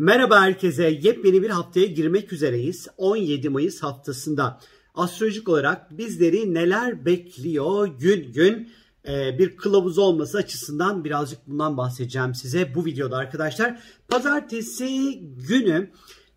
[0.00, 0.98] Merhaba herkese.
[1.02, 2.88] Yepyeni bir haftaya girmek üzereyiz.
[2.96, 4.60] 17 Mayıs haftasında
[4.94, 8.70] astrolojik olarak bizleri neler bekliyor gün gün
[9.08, 13.80] e, bir kılavuz olması açısından birazcık bundan bahsedeceğim size bu videoda arkadaşlar.
[14.08, 15.90] Pazartesi günü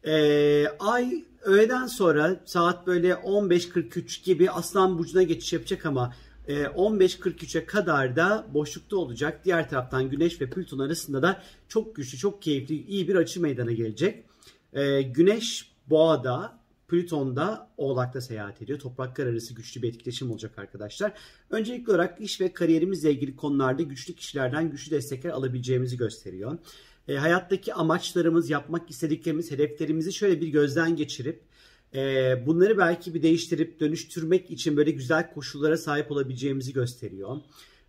[0.04, 6.14] e, ay öğleden sonra saat böyle 15.43 gibi Aslan Burcu'na geçiş yapacak ama
[6.48, 9.46] 15.43'e kadar da boşlukta olacak.
[9.46, 13.72] Diğer taraftan Güneş ve Plüton arasında da çok güçlü, çok keyifli, iyi bir açı meydana
[13.72, 14.26] gelecek.
[14.74, 18.80] Ee, Güneş Boğa'da, Plüton da Oğlak'ta seyahat ediyor.
[18.80, 21.14] Topraklar arası güçlü bir etkileşim olacak arkadaşlar.
[21.50, 26.58] Öncelikli olarak iş ve kariyerimizle ilgili konularda güçlü kişilerden güçlü destekler alabileceğimizi gösteriyor.
[27.08, 31.42] E, hayattaki amaçlarımız, yapmak istediklerimiz, hedeflerimizi şöyle bir gözden geçirip
[31.96, 37.38] e, bunları belki bir değiştirip dönüştürmek için böyle güzel koşullara sahip olabileceğimizi gösteriyor.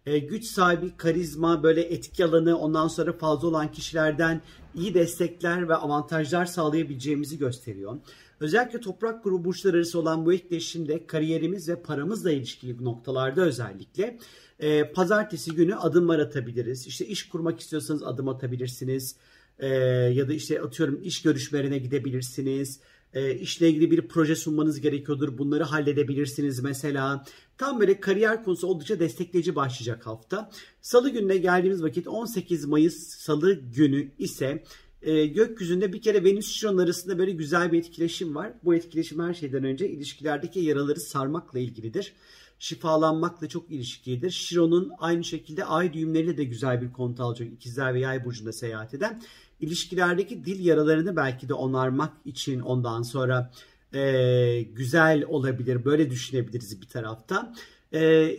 [0.06, 4.40] E, güç sahibi, karizma, böyle etki alanı ondan sonra fazla olan kişilerden
[4.74, 7.96] iyi destekler ve avantajlar sağlayabileceğimizi gösteriyor.
[8.40, 14.18] Özellikle toprak grubu burçlar arası olan bu etkileşimde kariyerimiz ve paramızla ilişkili noktalarda özellikle
[14.60, 16.86] e, pazartesi günü adımlar atabiliriz.
[16.86, 19.16] İşte iş kurmak istiyorsanız adım atabilirsiniz.
[19.58, 19.68] E,
[20.14, 22.80] ya da işte atıyorum iş görüşmelerine gidebilirsiniz
[23.14, 25.38] e, işle ilgili bir proje sunmanız gerekiyordur.
[25.38, 27.24] Bunları halledebilirsiniz mesela.
[27.58, 30.50] Tam böyle kariyer konusu oldukça destekleyici başlayacak hafta.
[30.80, 34.64] Salı gününe geldiğimiz vakit 18 Mayıs Salı günü ise
[35.02, 38.52] e, gökyüzünde bir kere Venüs Şiron arasında böyle güzel bir etkileşim var.
[38.64, 42.12] Bu etkileşim her şeyden önce ilişkilerdeki yaraları sarmakla ilgilidir.
[42.58, 44.30] Şifalanmakla çok ilişkilidir.
[44.30, 47.52] Şiron'un aynı şekilde ay düğümleriyle de güzel bir kont alacak.
[47.52, 49.22] İkizler ve Yay burcunda seyahat eden
[49.62, 53.50] ilişkilerdeki dil yaralarını belki de onarmak için ondan sonra
[53.94, 55.84] e, güzel olabilir.
[55.84, 57.54] Böyle düşünebiliriz bir tarafta.
[57.94, 58.30] E,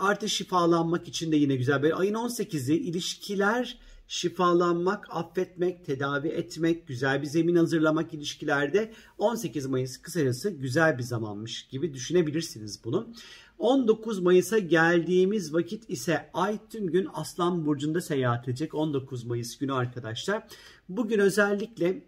[0.00, 1.82] artı şifalanmak için de yine güzel.
[1.82, 10.02] Böyle ayın 18'i ilişkiler şifalanmak, affetmek, tedavi etmek, güzel bir zemin hazırlamak ilişkilerde 18 Mayıs
[10.02, 13.12] kısacası güzel bir zamanmış gibi düşünebilirsiniz bunu.
[13.58, 19.72] 19 Mayıs'a geldiğimiz vakit ise Ay tüm gün Aslan Burcu'nda seyahat edecek 19 Mayıs günü
[19.72, 20.46] arkadaşlar.
[20.88, 22.02] Bugün özellikle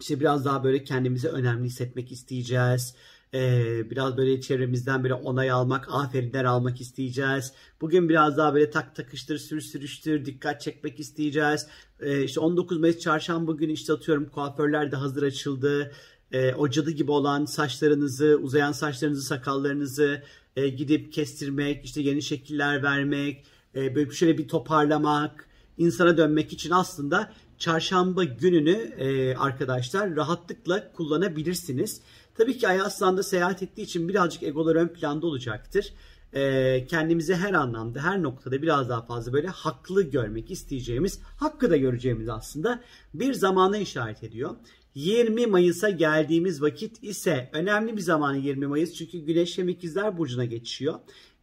[0.00, 2.94] işte biraz daha böyle kendimizi önemli hissetmek isteyeceğiz.
[3.36, 7.52] Ee, biraz böyle çevremizden böyle onay almak, aferinler almak isteyeceğiz.
[7.80, 11.66] Bugün biraz daha böyle tak takıştır, sür sürüştür, dikkat çekmek isteyeceğiz.
[12.00, 15.92] Ee, işte 19 Mayıs çarşamba günü işte atıyorum kuaförler de hazır açıldı
[16.32, 20.22] e, o cadı gibi olan saçlarınızı, uzayan saçlarınızı, sakallarınızı
[20.56, 25.48] e, gidip kestirmek, işte yeni şekiller vermek, e, böyle şöyle bir toparlamak,
[25.78, 32.00] insana dönmek için aslında çarşamba gününü e, arkadaşlar rahatlıkla kullanabilirsiniz.
[32.36, 35.92] Tabii ki Ay Aslan'da seyahat ettiği için birazcık egolar ön planda olacaktır.
[36.32, 41.76] E, kendimizi her anlamda, her noktada biraz daha fazla böyle haklı görmek isteyeceğimiz, hakkı da
[41.76, 42.82] göreceğimiz aslında
[43.14, 44.56] bir zamana işaret ediyor.
[44.94, 50.44] 20 Mayıs'a geldiğimiz vakit ise önemli bir zaman 20 Mayıs çünkü Güneş hem ikizler burcuna
[50.44, 50.94] geçiyor.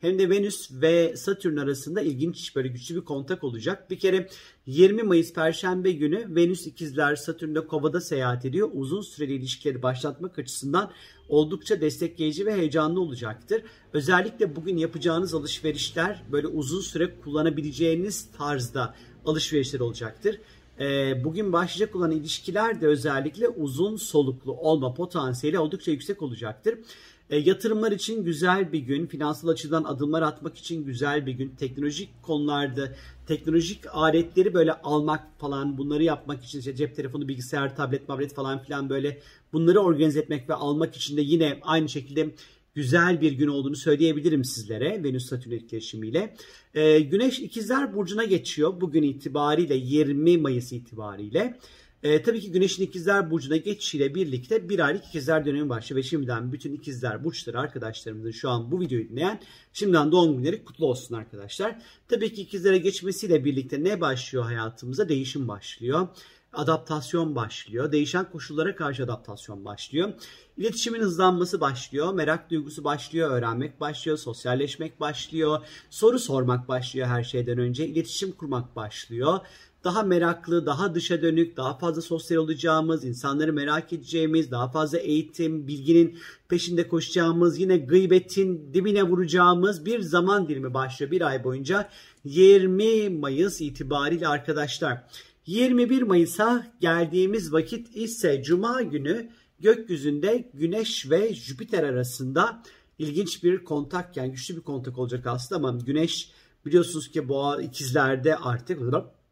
[0.04, 3.90] Hem de Venüs ve Satürn arasında ilginç böyle güçlü bir kontak olacak.
[3.90, 4.28] Bir kere
[4.66, 8.70] 20 Mayıs Perşembe günü Venüs ikizler Satürn'de Kova'da seyahat ediyor.
[8.74, 10.92] Uzun süreli ilişkileri başlatmak açısından
[11.30, 13.64] oldukça destekleyici ve heyecanlı olacaktır.
[13.94, 20.40] Özellikle bugün yapacağınız alışverişler böyle uzun süre kullanabileceğiniz tarzda alışverişler olacaktır
[20.80, 26.80] e, bugün başlayacak olan ilişkiler de özellikle uzun soluklu olma potansiyeli oldukça yüksek olacaktır.
[27.30, 32.10] E, yatırımlar için güzel bir gün, finansal açıdan adımlar atmak için güzel bir gün, teknolojik
[32.22, 32.96] konularda
[33.28, 38.64] teknolojik aletleri böyle almak falan bunları yapmak için işte cep telefonu, bilgisayar, tablet, tablet falan
[38.64, 39.22] filan böyle
[39.54, 42.36] bunları organize etmek ve almak için de yine aynı şekilde
[42.76, 46.36] güzel bir gün olduğunu söyleyebilirim sizlere Venüs Satürn etkileşimiyle.
[46.74, 51.60] Ee, Güneş ikizler burcuna geçiyor bugün itibariyle 20 Mayıs itibariyle.
[52.04, 56.52] Ee, tabii ki Güneş'in ikizler burcuna geçişiyle birlikte bir aylık ikizler dönemi başlıyor ve şimdiden
[56.52, 59.42] bütün ikizler burçları arkadaşlarımızın şu an bu videoyu dinleyen
[59.74, 61.82] şimdiden doğum günleri kutlu olsun arkadaşlar.
[62.08, 65.10] Tabii ki ikizlere geçmesiyle birlikte ne başlıyor hayatımıza?
[65.10, 66.08] Değişim başlıyor
[66.54, 67.92] adaptasyon başlıyor.
[67.92, 70.14] Değişen koşullara karşı adaptasyon başlıyor.
[70.58, 72.14] İletişimin hızlanması başlıyor.
[72.14, 73.32] Merak duygusu başlıyor.
[73.32, 74.18] Öğrenmek başlıyor.
[74.18, 75.66] Sosyalleşmek başlıyor.
[75.90, 77.88] Soru sormak başlıyor her şeyden önce.
[77.88, 79.40] İletişim kurmak başlıyor.
[79.84, 85.68] Daha meraklı, daha dışa dönük, daha fazla sosyal olacağımız, insanları merak edeceğimiz, daha fazla eğitim,
[85.68, 86.18] bilginin
[86.50, 91.90] peşinde koşacağımız, yine gıybetin dibine vuracağımız bir zaman dilimi başlıyor bir ay boyunca.
[92.26, 95.04] 20 Mayıs itibariyle arkadaşlar.
[95.46, 102.64] 21 Mayıs'a geldiğimiz vakit ise Cuma günü gökyüzünde Güneş ve Jüpiter arasında
[103.00, 106.32] ilginç bir kontak yani güçlü bir kontak olacak aslında ama Güneş
[106.66, 108.82] biliyorsunuz ki boğa ikizlerde artık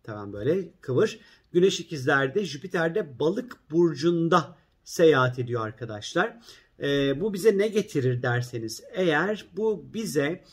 [0.03, 1.19] tamam böyle kıvır.
[1.51, 6.37] Güneş ikizlerde, Jüpiter'de balık burcunda seyahat ediyor arkadaşlar.
[6.79, 10.43] E, bu bize ne getirir derseniz eğer bu bize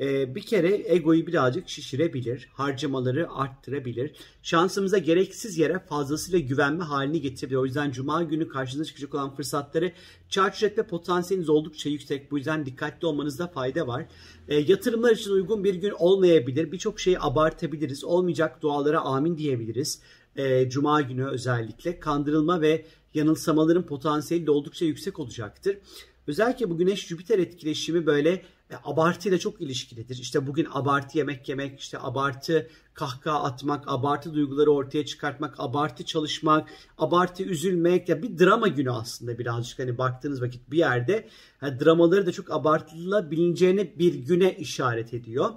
[0.00, 4.12] e, bir kere egoyu birazcık şişirebilir, harcamaları arttırabilir.
[4.42, 7.56] Şansımıza gereksiz yere fazlasıyla güvenme halini getirebilir.
[7.56, 9.92] O yüzden cuma günü karşınıza çıkacak olan fırsatları
[10.28, 12.30] çarçur etme potansiyeliniz oldukça yüksek.
[12.30, 14.06] Bu yüzden dikkatli olmanızda fayda var.
[14.48, 16.72] E, yatırımlar için uygun bir gün olmayabilir.
[16.72, 18.04] Birçok şeyi abartabiliriz.
[18.04, 20.00] Olmayacak dualara amin diyebiliriz.
[20.36, 22.84] E, cuma günü özellikle kandırılma ve
[23.16, 25.78] yanılsamaların potansiyeli de oldukça yüksek olacaktır.
[26.26, 28.30] Özellikle bu Güneş Jüpiter etkileşimi böyle
[28.70, 30.18] e, abartıyla çok ilişkilidir.
[30.18, 36.68] İşte bugün abartı yemek yemek, işte abartı kahkaha atmak, abartı duyguları ortaya çıkartmak, abartı çalışmak,
[36.98, 41.28] abartı üzülmek ya bir drama günü aslında birazcık hani baktığınız vakit bir yerde
[41.62, 45.50] yani dramaları da çok abartılabileceğine bir güne işaret ediyor.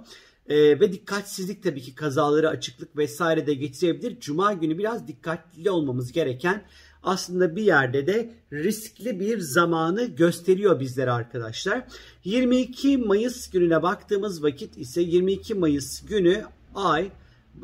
[0.48, 4.20] Ee, ve dikkatsizlik tabii ki kazaları açıklık vesaire de getirebilir.
[4.20, 6.64] Cuma günü biraz dikkatli olmamız gereken
[7.02, 11.84] aslında bir yerde de riskli bir zamanı gösteriyor bizlere arkadaşlar.
[12.24, 16.44] 22 Mayıs gününe baktığımız vakit ise 22 Mayıs günü
[16.74, 17.10] ay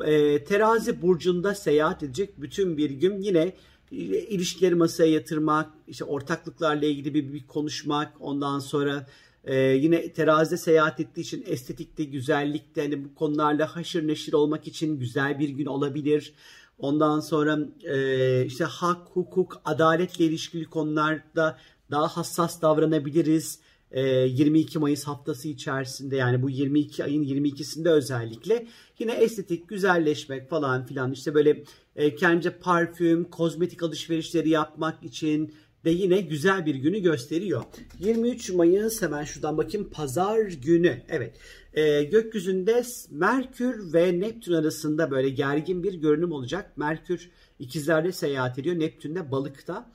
[0.05, 3.53] e, terazi burcunda seyahat edecek bütün bir gün yine
[3.91, 9.05] ilişkileri masaya yatırmak, işte ortaklıklarla ilgili bir, bir konuşmak, ondan sonra
[9.47, 14.99] ee, yine terazide seyahat ettiği için estetikte, güzellikte hani bu konularla haşır neşir olmak için
[14.99, 16.33] güzel bir gün olabilir.
[16.79, 21.57] Ondan sonra e, işte hak, hukuk, adaletle ilişkili konularda
[21.91, 23.59] daha hassas davranabiliriz.
[23.91, 28.67] E, 22 Mayıs haftası içerisinde yani bu 22 ayın 22'sinde özellikle
[28.99, 31.63] yine estetik, güzelleşmek falan filan işte böyle
[31.95, 35.53] e, kendince parfüm, kozmetik alışverişleri yapmak için
[35.85, 37.63] de yine güzel bir günü gösteriyor.
[37.99, 41.01] 23 Mayıs hemen şuradan bakayım pazar günü.
[41.09, 41.35] Evet
[41.77, 46.77] e, gökyüzünde Merkür ve Neptün arasında böyle gergin bir görünüm olacak.
[46.77, 47.29] Merkür
[47.59, 48.79] ikizlerde seyahat ediyor.
[48.79, 49.91] Neptün de balıkta.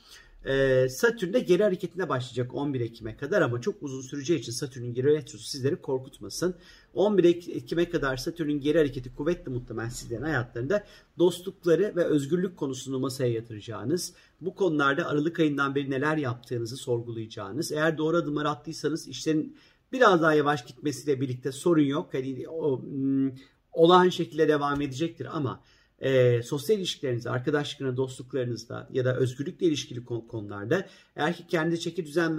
[0.47, 4.95] Ee, Satürn de geri hareketine başlayacak 11 Ekim'e kadar ama çok uzun süreceği için Satürn'ün
[4.95, 6.55] geri retrosu sizleri korkutmasın.
[6.95, 10.85] 11 Ekim'e kadar Satürn'ün geri hareketi kuvvetli muhtemelen sizlerin hayatlarında
[11.19, 17.99] dostlukları ve özgürlük konusunu masaya yatıracağınız, bu konularda Aralık ayından beri neler yaptığınızı sorgulayacağınız, eğer
[17.99, 19.57] doğru adımlar attıysanız işlerin
[19.93, 22.15] biraz daha yavaş gitmesiyle birlikte sorun yok.
[22.15, 23.31] Hani o, hmm,
[23.73, 25.63] olağan şekilde devam edecektir ama
[26.03, 32.39] e, sosyal ilişkilerinizde, arkadaşlıklarınızda, dostluklarınızda ya da özgürlükle ilişkili konularda eğer ki kendi çeki düzen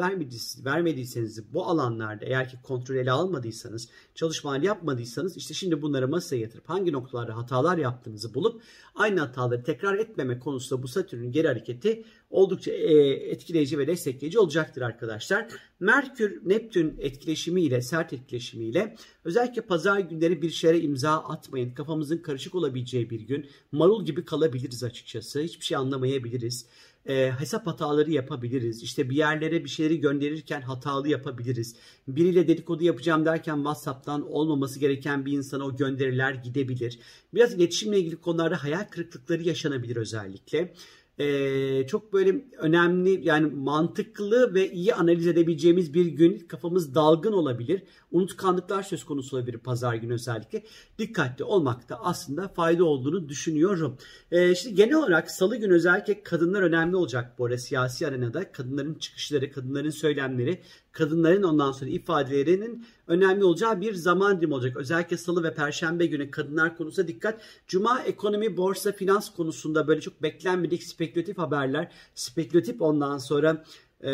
[0.66, 6.70] vermediyseniz bu alanlarda eğer ki kontrol ele almadıysanız, çalışmalar yapmadıysanız işte şimdi bunları masaya yatırıp
[6.70, 8.62] hangi noktalarda hatalar yaptığınızı bulup
[8.96, 14.82] aynı hataları tekrar etmeme konusunda bu Satürn'ün geri hareketi oldukça e, etkileyici ve destekleyici olacaktır
[14.82, 15.48] arkadaşlar.
[15.80, 21.74] Merkür Neptün etkileşimiyle, sert etkileşimiyle özellikle pazar günleri bir şeye imza atmayın.
[21.74, 23.50] Kafamızın karışık olabileceği bir gün.
[23.72, 25.42] Marul gibi kalabiliriz açıkçası.
[25.42, 26.66] Hiçbir şey anlamayabiliriz
[27.06, 28.84] e, hesap hataları yapabiliriz.
[28.84, 31.76] İşte bir yerlere bir şeyleri gönderirken hatalı yapabiliriz.
[32.08, 37.00] Biriyle dedikodu yapacağım derken WhatsApp'tan olmaması gereken bir insana o gönderiler gidebilir.
[37.34, 40.74] Biraz iletişimle ilgili konularda hayal kırıklıkları yaşanabilir özellikle
[41.20, 47.84] e, çok böyle önemli yani mantıklı ve iyi analiz edebileceğimiz bir gün kafamız dalgın olabilir.
[48.12, 50.64] Unutkanlıklar söz konusu olabilir pazar günü özellikle.
[51.00, 53.98] Dikkatli olmakta aslında fayda olduğunu düşünüyorum.
[54.32, 58.52] E, şimdi genel olarak salı günü özellikle kadınlar önemli olacak bu arada siyasi arenada.
[58.52, 60.62] Kadınların çıkışları, kadınların söylemleri,
[60.94, 64.78] kadınların ondan sonra ifadelerinin önemli olacağı bir zaman dilimi olacak.
[64.78, 67.42] Özellikle salı ve perşembe günü kadınlar konusunda dikkat.
[67.68, 73.64] Cuma ekonomi, borsa, finans konusunda böyle çok beklenmedik spekülatif haberler, spekülatif ondan sonra
[74.04, 74.10] e,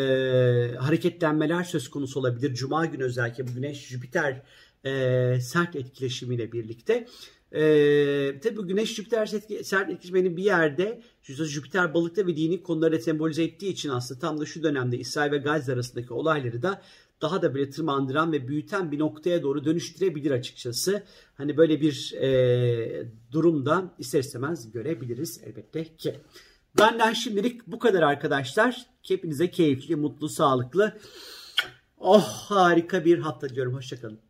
[0.78, 2.54] hareketlenmeler söz konusu olabilir.
[2.54, 4.42] Cuma günü özellikle bu Güneş Jüpiter
[4.84, 7.06] e, sert etkileşimiyle birlikte.
[7.52, 13.44] Ee, tabi bu Güneş Jüpiter sert etkileşiminin bir yerde Jüpiter balıkta ve dini konuları sembolize
[13.44, 16.82] ettiği için aslında tam da şu dönemde İsrail ve Gazze arasındaki olayları da
[17.22, 21.02] daha da böyle tırmandıran ve büyüten bir noktaya doğru dönüştürebilir açıkçası.
[21.34, 26.20] Hani böyle bir e, durumda ister istemez görebiliriz elbette ki.
[26.78, 28.86] Benden şimdilik bu kadar arkadaşlar.
[29.02, 30.98] Hepinize keyifli, mutlu, sağlıklı,
[31.98, 33.74] oh harika bir hafta diliyorum.
[33.74, 34.29] Hoşçakalın.